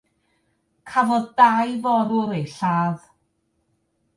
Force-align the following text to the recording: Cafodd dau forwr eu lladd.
Cafodd 0.91 1.29
dau 1.41 1.69
forwr 1.83 2.35
eu 2.41 2.45
lladd. 2.57 3.01